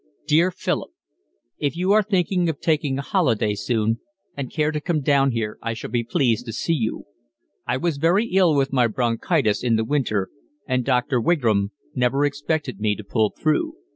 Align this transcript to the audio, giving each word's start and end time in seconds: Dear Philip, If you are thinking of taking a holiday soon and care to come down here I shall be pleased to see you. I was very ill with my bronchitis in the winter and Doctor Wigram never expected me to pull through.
Dear 0.25 0.49
Philip, 0.49 0.89
If 1.59 1.77
you 1.77 1.91
are 1.91 2.01
thinking 2.01 2.49
of 2.49 2.59
taking 2.59 2.97
a 2.97 3.03
holiday 3.03 3.53
soon 3.53 3.99
and 4.35 4.51
care 4.51 4.71
to 4.71 4.81
come 4.81 5.01
down 5.01 5.29
here 5.29 5.59
I 5.61 5.75
shall 5.75 5.91
be 5.91 6.03
pleased 6.03 6.47
to 6.47 6.53
see 6.53 6.73
you. 6.73 7.03
I 7.67 7.77
was 7.77 7.97
very 7.97 8.25
ill 8.25 8.55
with 8.55 8.73
my 8.73 8.87
bronchitis 8.87 9.63
in 9.63 9.75
the 9.75 9.85
winter 9.85 10.29
and 10.67 10.83
Doctor 10.83 11.21
Wigram 11.21 11.69
never 11.93 12.25
expected 12.25 12.79
me 12.79 12.95
to 12.95 13.03
pull 13.03 13.35
through. 13.39 13.73